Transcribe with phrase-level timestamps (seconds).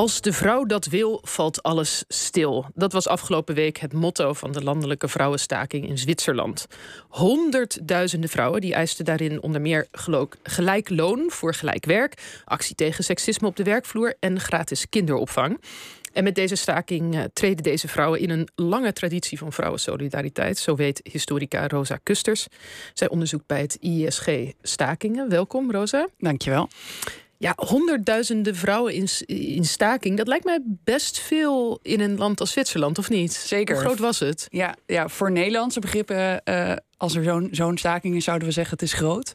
[0.00, 2.66] Als de vrouw dat wil, valt alles stil.
[2.74, 6.66] Dat was afgelopen week het motto van de landelijke vrouwenstaking in Zwitserland.
[7.08, 9.88] Honderdduizenden vrouwen die eisten daarin onder meer
[10.42, 15.60] gelijk loon voor gelijk werk, actie tegen seksisme op de werkvloer en gratis kinderopvang.
[16.12, 20.58] En met deze staking uh, treden deze vrouwen in een lange traditie van vrouwensolidariteit.
[20.58, 22.46] Zo weet historica Rosa Kusters.
[22.94, 24.28] Zij onderzoekt bij het ISG
[24.62, 25.28] stakingen.
[25.28, 26.08] Welkom, Rosa.
[26.18, 26.68] Dankjewel.
[27.42, 30.16] Ja, honderdduizenden vrouwen in, in staking.
[30.16, 33.32] Dat lijkt mij best veel in een land als Zwitserland, of niet?
[33.32, 33.74] Zeker.
[33.74, 34.46] Hoe groot was het?
[34.50, 38.72] Ja, ja voor Nederlandse begrippen, uh, als er zo'n zo'n staking is, zouden we zeggen
[38.72, 39.32] het is groot.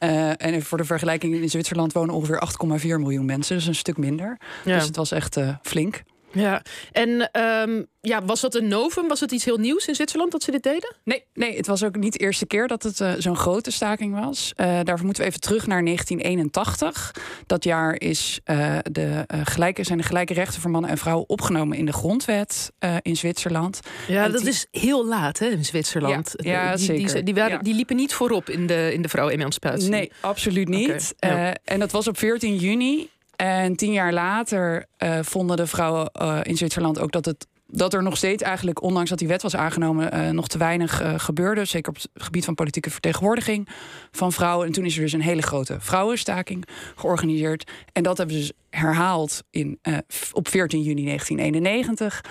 [0.00, 2.42] Uh, en voor de vergelijking, in Zwitserland wonen ongeveer
[2.80, 3.56] 8,4 miljoen mensen.
[3.56, 4.38] Dus een stuk minder.
[4.64, 4.74] Ja.
[4.74, 6.02] Dus het was echt uh, flink.
[6.34, 6.62] Ja,
[6.92, 9.08] en um, ja, was dat een novum?
[9.08, 10.96] Was het iets heel nieuws in Zwitserland dat ze dit deden?
[11.04, 14.24] Nee, nee het was ook niet de eerste keer dat het uh, zo'n grote staking
[14.24, 14.52] was.
[14.56, 17.14] Uh, daarvoor moeten we even terug naar 1981.
[17.46, 21.78] Dat jaar is, uh, de, gelijke, zijn de gelijke rechten voor mannen en vrouwen opgenomen
[21.78, 23.80] in de grondwet in Zwitserland.
[24.08, 26.32] Ja, dat is heel laat hè, in Zwitserland.
[26.36, 27.14] Ja, ja die, zeker.
[27.14, 27.62] Die, die, waren, ja.
[27.62, 29.88] die, liepen niet voorop in de, in de vrouwenemancipatie.
[29.88, 31.14] Nee, absoluut niet.
[31.16, 31.54] Okay, ja.
[31.64, 36.40] en dat was op 14 juni en tien jaar later uh, vonden de vrouwen uh,
[36.42, 39.56] in Zwitserland ook dat het dat er nog steeds eigenlijk, ondanks dat die wet was
[39.56, 41.64] aangenomen, uh, nog te weinig gebeurde.
[41.64, 43.68] Zeker op het gebied van politieke vertegenwoordiging
[44.10, 44.66] van vrouwen.
[44.66, 47.70] En toen is er dus een hele grote vrouwenstaking georganiseerd.
[47.92, 49.78] En dat hebben ze dus herhaald in,
[50.32, 52.24] op 14 juni 1991.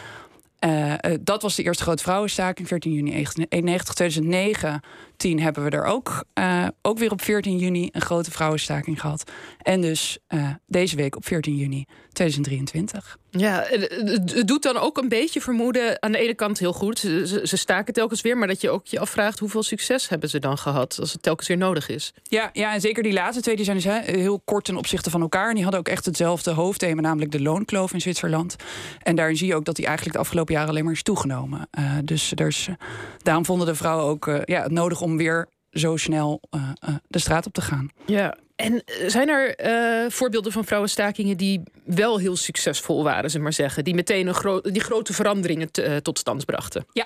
[1.24, 3.94] dat was de eerste grote vrouwenstaking, 14 juni 1991.
[3.94, 4.82] 2009
[5.24, 9.32] 10 hebben we er ook, uh, ook weer op 14 juni een grote vrouwenstaking gehad.
[9.62, 13.18] En dus uh, deze week op 14 juni 2023.
[13.30, 17.00] Ja, het doet dan ook een beetje vermoeden aan de ene kant heel goed.
[17.00, 20.40] Ze, ze staken telkens weer, maar dat je ook je afvraagt hoeveel succes hebben ze
[20.40, 22.14] dan gehad als het telkens weer nodig is.
[22.24, 25.22] Ja, ja en zeker die laatste twee die zijn dus heel kort ten opzichte van
[25.22, 25.48] elkaar.
[25.48, 28.56] En die hadden ook echt hetzelfde hoofdthema, namelijk de loonkloof in Zwitserland.
[29.02, 31.68] En daarin zie je ook dat die eigenlijk de afgelopen jaren alleen maar is toegenomen.
[31.80, 32.70] Uh, dus, dus
[33.18, 37.20] daarom vonden de vrouwen ook ja, het nodig om weer zo snel uh, uh, de
[37.20, 37.90] straat op te gaan.
[38.06, 43.54] Ja, en zijn er uh, voorbeelden van vrouwenstakingen die wel heel succesvol waren, ze maar
[43.54, 45.72] zeggen, die meteen een gro die grote veranderingen
[46.02, 46.86] tot stand brachten?
[46.92, 47.06] Ja,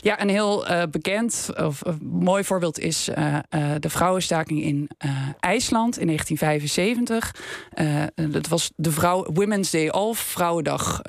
[0.00, 3.04] ja een heel bekend of mooi voorbeeld is
[3.80, 4.90] de vrouwenstaking in
[5.40, 7.34] IJsland in 1975.
[8.30, 11.00] dat was de vrouw Women's Day Off, Vrouwendag.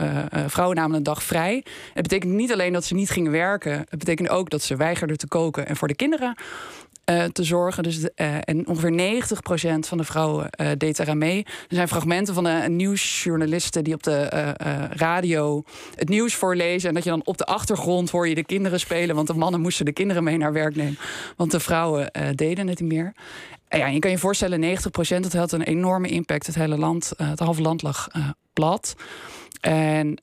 [0.47, 1.65] vrouwen namen een dag vrij.
[1.93, 5.17] Het betekent niet alleen dat ze niet gingen werken, het betekent ook dat ze weigerden
[5.17, 6.35] te koken en voor de kinderen
[7.31, 7.83] te zorgen.
[7.83, 9.23] Dus, en ongeveer
[9.81, 11.43] 90% van de vrouwen uh, deed eraan mee.
[11.45, 14.53] Er zijn fragmenten van de nieuwsjournalisten die op de
[14.89, 15.63] radio
[15.95, 16.89] het nieuws voorlezen.
[16.89, 19.15] En dat je dan op de achtergrond hoor je de kinderen spelen.
[19.15, 20.97] Want de mannen moesten de kinderen mee naar werk nemen.
[21.35, 23.13] Want de vrouwen deden het niet meer.
[23.69, 26.45] Ja, je kan je voorstellen, 90% dat had een enorme impact.
[26.45, 28.07] Het hele land, het halve land lag
[28.53, 28.95] plat.
[29.61, 30.21] En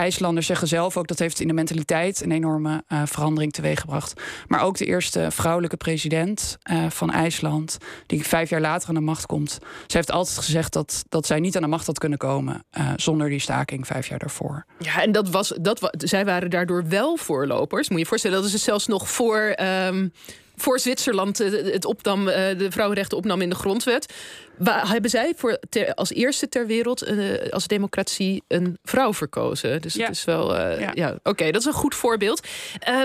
[0.00, 4.20] IJslanders zeggen zelf ook dat heeft in de mentaliteit een enorme uh, verandering teweeggebracht.
[4.48, 9.00] Maar ook de eerste vrouwelijke president uh, van IJsland, die vijf jaar later aan de
[9.00, 9.58] macht komt.
[9.86, 12.90] Ze heeft altijd gezegd dat, dat zij niet aan de macht had kunnen komen uh,
[12.96, 14.64] zonder die staking vijf jaar daarvoor.
[14.78, 17.88] Ja, en dat was, dat, zij waren daardoor wel voorlopers.
[17.88, 19.56] Moet je je voorstellen, dat is zelfs nog voor.
[19.88, 20.12] Um
[20.56, 24.14] voor Zwitserland het opnam, de vrouwenrechten opnam in de grondwet.
[24.60, 29.82] Waar, hebben zij voor ter, als eerste ter wereld uh, als democratie een vrouw verkozen?
[29.82, 30.06] Dus ja.
[30.06, 30.56] het is wel.
[30.56, 32.46] Uh, ja, ja oké, okay, dat is een goed voorbeeld.
[32.88, 32.96] Uh,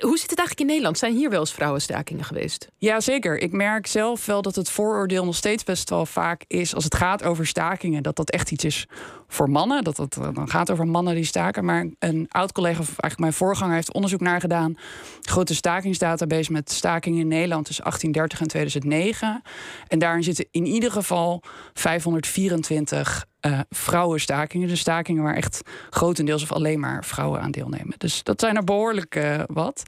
[0.00, 0.98] hoe zit het eigenlijk in Nederland?
[0.98, 2.68] Zijn hier wel eens vrouwenstakingen geweest?
[2.78, 3.38] Ja, zeker.
[3.38, 6.94] Ik merk zelf wel dat het vooroordeel nog steeds best wel vaak is als het
[6.94, 8.86] gaat over stakingen, dat dat echt iets is
[9.28, 9.84] voor mannen.
[9.84, 11.64] Dat het dan gaat over mannen die staken.
[11.64, 14.76] Maar een oud collega, of eigenlijk mijn voorganger, heeft onderzoek naar gedaan.
[15.20, 19.42] Grote stakingsdatabase met stakingen in Nederland tussen 1830 en 2009.
[19.88, 21.42] En daarin zitten in ieder geval
[21.72, 24.68] 524 uh, vrouwenstakingen.
[24.68, 25.60] Dus stakingen waar echt
[25.90, 27.94] grotendeels of alleen maar vrouwen aan deelnemen.
[27.98, 29.82] Dus dat zijn er behoorlijk uh, wat.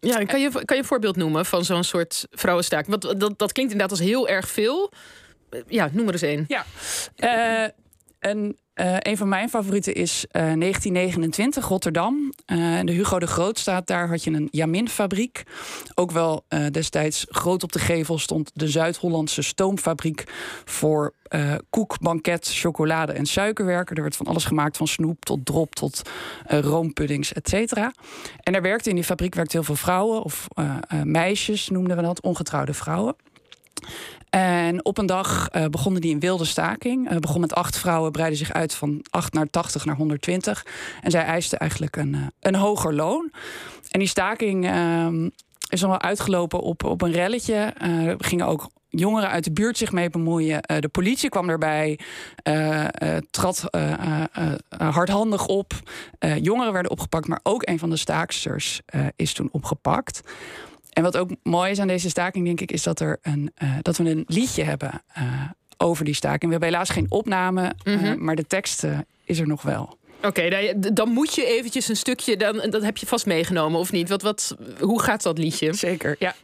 [0.00, 3.00] Ja, kan je, kan je een voorbeeld noemen van zo'n soort vrouwenstaking?
[3.00, 4.92] Want dat, dat klinkt inderdaad als heel erg veel.
[5.66, 6.44] Ja, noem er eens één.
[6.48, 6.64] Ja,
[7.16, 7.68] uh,
[8.20, 12.32] een uh, een van mijn favorieten is uh, 1929, Rotterdam.
[12.46, 15.42] Uh, de Hugo de Groot staat daar, had je een Jamin-fabriek.
[15.94, 20.24] Ook wel destijds groot op de gevel stond de Zuid-Hollandse stoomfabriek...
[20.64, 21.14] voor
[21.70, 23.96] koek, banket, chocolade en suikerwerken.
[23.96, 26.02] Er werd van alles gemaakt, van snoep tot drop tot
[26.46, 27.92] roompuddings, et cetera.
[28.42, 30.48] En er werkte in die fabriek werkte heel veel vrouwen, of
[31.04, 33.16] meisjes noemden we dat, ongetrouwde vrouwen.
[34.30, 37.10] En op een dag uh, begonnen die in wilde staking.
[37.10, 40.66] Uh, begon met acht vrouwen, breidde zich uit van 8 naar 80 naar 120.
[41.02, 43.30] En zij eisten eigenlijk een, uh, een hoger loon.
[43.90, 45.28] En die staking ehm,
[45.68, 47.54] is nog wel uitgelopen op, op een relletje.
[47.78, 50.62] er gingen ook jongeren uit de buurt zich mee bemoeien.
[50.62, 51.98] de politie kwam erbij,
[53.30, 53.64] trad
[54.68, 55.72] hardhandig op.
[56.40, 58.80] jongeren werden opgepakt, maar ook een van de staaksters
[59.16, 60.20] is toen opgepakt.
[60.90, 63.52] En wat ook mooi is aan deze staking, denk ik, is dat, er een,
[63.82, 65.02] dat we een liedje hebben
[65.76, 66.44] over die staking.
[66.44, 68.24] We hebben helaas geen opname, mhm.
[68.24, 68.86] maar de tekst
[69.24, 69.98] is er nog wel.
[70.22, 73.92] Oké, nou dan moet je eventjes een stukje, dan, dat heb je vast meegenomen of
[73.92, 74.08] niet?
[74.08, 75.72] Wat, wat, hoe gaat dat liedje?
[75.72, 76.34] Zeker, ja.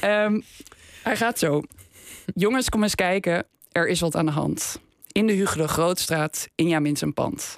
[0.00, 0.40] Ehm,
[1.02, 1.62] hij gaat zo.
[2.34, 4.80] Jongens, kom eens kijken, er is wat aan de hand.
[5.12, 7.56] In de Hugo de Grootstraat, in Jamin zijn pand.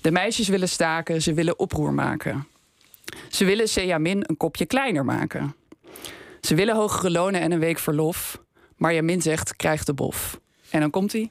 [0.00, 2.46] De meisjes willen staken, ze willen oproer maken.
[3.30, 5.54] Ze willen Sejamin een kopje kleiner maken.
[6.40, 8.42] Ze willen hogere lonen en een week verlof.
[8.76, 10.40] Maar Jamin zegt, krijg de bof.
[10.70, 11.30] En dan komt hij.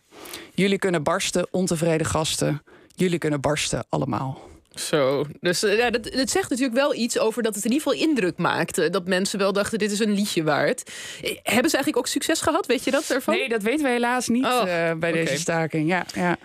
[0.53, 2.61] Jullie kunnen barsten, ontevreden gasten
[2.97, 4.41] jullie kunnen barsten allemaal.
[4.73, 7.87] Zo, dus uh, ja, dat, dat, zegt natuurlijk wel iets over dat het in ieder
[7.87, 8.89] geval indruk maakte.
[8.89, 10.83] Dat mensen wel dachten, dit is een liedje waard.
[11.21, 12.65] Eh, hebben ze eigenlijk ook succes gehad?
[12.65, 13.33] Weet je dat ervan?
[13.33, 15.87] Nee, dat weten we helaas niet oh, uh, bij deze staking.
[15.87, 16.37] Ja, ja.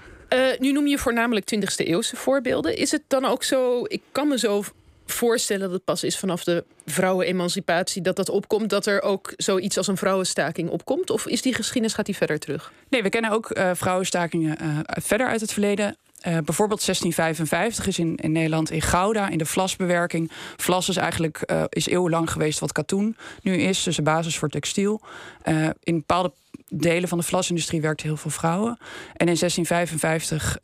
[0.58, 2.76] nu noem je voornamelijk 20e eeuwse voorbeelden.
[2.76, 4.62] Is het dan ook zo, ik kan me zo
[5.12, 9.76] voorstellen dat het pas is vanaf de vrouwenemancipatie dat dat opkomt, dat er ook zoiets
[9.76, 11.10] als een vrouwenstaking opkomt?
[11.10, 12.72] Of is die geschiedenis, gaat die verder terug?
[12.88, 14.56] Nee, we kennen ook uh, vrouwenstakingen
[14.86, 15.86] verder uit het verleden.
[15.86, 20.30] Uh, bijvoorbeeld 1655 is in, in Nederland in Gouda in de vlasbewerking.
[20.56, 25.00] Vlas is eigenlijk is eeuwenlang geweest wat katoen nu is, dus een basis voor textiel.
[25.82, 26.32] In bepaalde
[26.68, 28.78] delen van de vlasindustrie werkten heel veel vrouwen.
[29.16, 30.58] En in 1655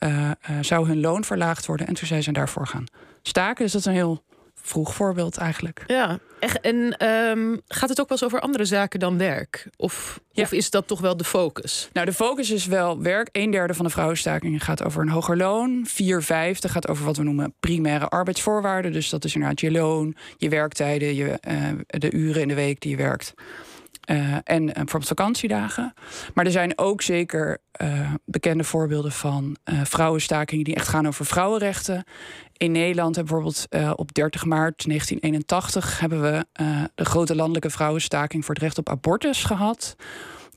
[0.60, 2.86] zou hun loon verlaagd worden en toen zijn ze daarvoor gaan
[3.22, 3.62] staken.
[3.62, 4.22] Dus dat is een heel
[4.62, 5.84] vroeg voorbeeld eigenlijk.
[5.86, 6.60] Ja, echt.
[6.60, 9.68] En ehm, gaat het ook wel eens over andere zaken dan werk?
[9.76, 11.88] Of, of is dat toch wel de focus?
[11.92, 13.28] Nou, de focus is wel werk.
[13.32, 15.84] Een derde van de vrouwenstakingen gaat over een hoger loon.
[15.86, 18.92] Vier vijfde gaat over wat we noemen primaire arbeidsvoorwaarden.
[18.92, 22.80] Dus dat is inderdaad je loon, je werktijden, je, uh, de uren in de week
[22.80, 23.34] die je werkt.
[24.10, 25.94] Uh, en uh, bijvoorbeeld vakantiedagen.
[26.34, 32.04] Maar er zijn ook zeker uh, bekende voorbeelden van vrouwenstakingen die echt gaan over vrouwenrechten.
[32.56, 36.46] In Nederland hebben bijvoorbeeld op 30 maart 1981 hebben we
[36.94, 39.96] de grote landelijke vrouwenstaking voor het recht op abortus gehad.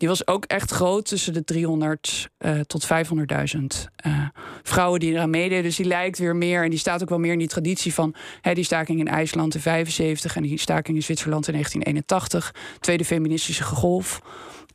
[0.01, 3.61] Die was ook echt groot, tussen de 300 uh, eh, tot 500.000
[4.05, 4.27] uh,
[4.63, 5.63] vrouwen die eraan meededen.
[5.63, 8.15] Dus die lijkt weer meer, en die staat ook wel meer in die traditie van
[8.41, 12.53] hè, die staking in IJsland in 75 en die staking in Zwitserland in 1981.
[12.79, 14.21] Tweede feministische golf.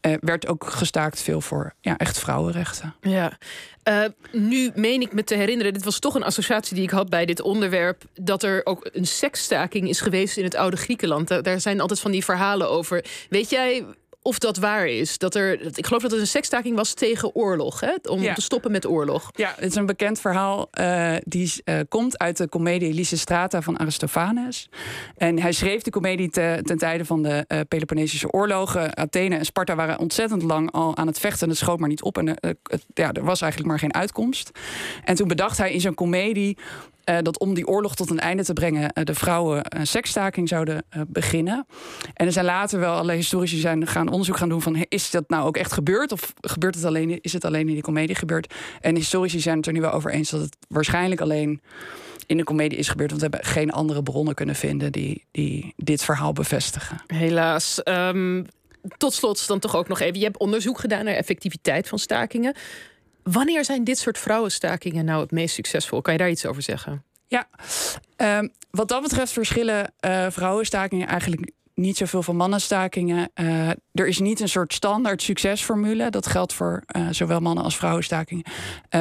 [0.00, 2.94] Uh, werd ook gestaakt veel voor ja, echt vrouwenrechten.
[3.00, 3.38] Ja.
[4.32, 7.24] Nu meen ik me te herinneren, dit was toch een associatie die ik had bij
[7.26, 11.44] dit onderwerp, dat er ook een seksstaking is geweest in het oude Griekenland.
[11.44, 13.04] Daar zijn altijd van die verhalen over.
[13.28, 13.84] Weet jij
[14.26, 15.18] of dat waar is.
[15.18, 17.92] Dat er, ik geloof dat het een sekstaking was tegen oorlog, hè?
[18.08, 19.30] om te stoppen met oorlog.
[19.32, 20.68] Ja, het is een bekend verhaal.
[20.80, 24.68] Uh, die uh, komt uit de comedie Lysistrata van Aristophanes.
[25.16, 28.96] En hij schreef de comedie te, ten tijde van de uh, Peloponnesische oorlogen.
[28.96, 31.42] Athene en Sparta waren ontzettend lang al aan het vechten.
[31.42, 32.18] En het schoot maar niet op.
[32.18, 32.36] En
[32.94, 34.50] ja, er was eigenlijk maar geen uitkomst.
[35.04, 36.56] En toen bedacht hij in zijn comedie
[37.10, 40.48] uh, dat om die oorlog tot een einde te brengen, uh, de vrouwen een seksstaking
[40.48, 41.66] zouden beginnen.
[42.14, 45.28] En er zijn later wel allerlei historici zijn gaan onderzoek gaan doen van is dat
[45.28, 46.12] nou ook echt gebeurd?
[46.12, 48.54] Of gebeurt het alleen, is het alleen in die komedie gebeurd?
[48.80, 51.60] En historici zijn het er nu wel over eens dat het waarschijnlijk alleen
[52.26, 53.10] in de komedie is gebeurd.
[53.10, 57.02] Want we hebben geen andere bronnen kunnen vinden die, die dit verhaal bevestigen.
[57.06, 57.80] Helaas.
[57.84, 58.46] Um,
[58.96, 60.18] tot slot dan toch ook nog even.
[60.18, 62.54] Je hebt onderzoek gedaan naar effectiviteit van stakingen.
[63.30, 66.02] Wanneer zijn dit soort vrouwenstakingen nou het meest succesvol?
[66.02, 67.04] Kan je daar iets over zeggen?
[67.26, 67.48] Ja,
[68.16, 73.30] um, wat dat betreft verschillen uh, vrouwenstakingen eigenlijk niet zoveel van mannenstakingen.
[73.34, 76.10] Uh, er is niet een soort standaard succesformule.
[76.10, 78.44] Dat geldt voor uh, zowel mannen als vrouwenstakingen.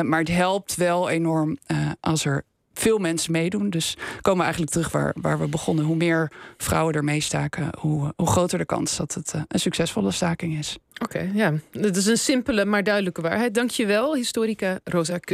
[0.01, 1.57] maar het helpt wel enorm
[1.99, 2.43] als er
[2.79, 3.69] veel mensen meedoen.
[3.69, 5.85] Dus komen we eigenlijk terug waar, waar we begonnen.
[5.85, 10.57] Hoe meer vrouwen er meestaken, hoe, hoe groter de kans dat het een succesvolle staking
[10.57, 10.77] is.
[11.03, 11.53] Oké, ja.
[11.71, 13.53] Dat is een simpele maar duidelijke waarheid.
[13.53, 15.17] Dankjewel, historica Rosa